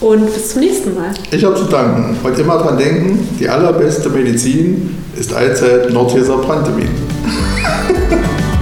und 0.00 0.32
bis 0.34 0.50
zum 0.50 0.60
nächsten 0.62 0.94
Mal. 0.94 1.10
Ich 1.30 1.44
habe 1.44 1.54
zu 1.54 1.64
danken. 1.64 2.18
Und 2.22 2.38
immer 2.38 2.58
dran 2.58 2.76
denken, 2.76 3.28
die 3.38 3.48
allerbeste 3.48 4.08
Medizin 4.10 4.96
ist 5.16 5.32
allzeit 5.32 5.92
Nordheser 5.92 6.38
Brandevin. 6.38 6.88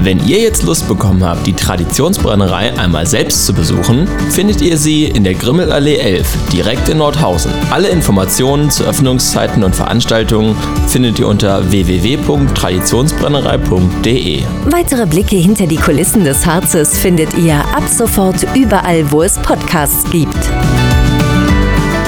Wenn 0.02 0.18
ihr 0.26 0.40
jetzt 0.40 0.64
Lust 0.64 0.88
bekommen 0.88 1.25
habt, 1.25 1.47
die 1.47 1.52
Traditionsbrennerei 1.52 2.76
einmal 2.76 3.06
selbst 3.06 3.47
zu 3.47 3.52
besuchen, 3.52 4.09
findet 4.30 4.61
ihr 4.61 4.76
sie 4.76 5.04
in 5.04 5.23
der 5.23 5.35
Grimmelallee 5.35 5.99
11, 5.99 6.26
direkt 6.52 6.88
in 6.88 6.99
Nordhausen. 6.99 7.52
Alle 7.71 7.88
Informationen 7.88 8.68
zu 8.68 8.82
Öffnungszeiten 8.82 9.62
und 9.62 9.76
Veranstaltungen 9.76 10.56
findet 10.88 11.21
ihr 11.21 11.28
unter 11.28 11.71
www.traditionsbrennerei.de. 11.71 14.42
Weitere 14.66 15.07
Blicke 15.07 15.37
hinter 15.37 15.68
die 15.68 15.76
Kulissen 15.76 16.24
des 16.24 16.46
Harzes 16.46 16.98
findet 16.98 17.38
ihr 17.38 17.55
ab 17.55 17.85
sofort 17.88 18.44
überall, 18.57 19.12
wo 19.12 19.22
es 19.22 19.38
Podcasts 19.38 20.03
gibt. 20.11 20.35